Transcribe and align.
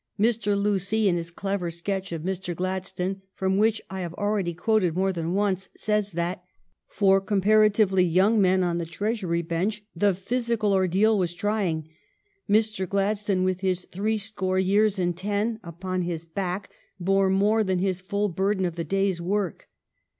Mr. 0.19 0.59
Lucy, 0.59 1.07
in 1.07 1.15
his 1.15 1.29
clever 1.29 1.69
sketch 1.69 2.11
of 2.11 2.23
Mr. 2.23 2.55
Gladstone, 2.55 3.21
from 3.35 3.57
which 3.59 3.79
I 3.87 4.01
have 4.01 4.15
already 4.15 4.55
quoted 4.55 4.95
more 4.95 5.13
than 5.13 5.35
once, 5.35 5.69
says 5.75 6.13
that 6.13 6.43
for 6.87 7.21
comparatively 7.21 8.03
young 8.03 8.41
men 8.41 8.63
on 8.63 8.79
the 8.79 8.85
Treasury 8.85 9.43
Bench 9.43 9.83
the 9.95 10.15
physical 10.15 10.73
ordeal 10.73 11.19
was 11.19 11.35
trying. 11.35 11.87
Mr. 12.49 12.89
Gladstone, 12.89 13.43
with 13.43 13.59
his 13.59 13.85
threescore 13.91 14.57
years 14.57 14.97
and 14.97 15.15
ten 15.15 15.59
upon 15.63 16.01
his 16.01 16.25
back, 16.25 16.71
bore 16.99 17.29
more 17.29 17.63
than 17.63 17.77
his 17.77 18.01
full 18.01 18.27
burden 18.27 18.65
of 18.65 18.77
the 18.77 18.83
day's 18.83 19.21
work. 19.21 19.69